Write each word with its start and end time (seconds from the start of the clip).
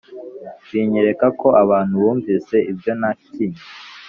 binyereka 0.71 1.25
ko 1.39 1.47
abantu 1.63 1.93
bumvise 2.03 2.55
ibyo 2.71 2.91
nakinnye 2.99 3.61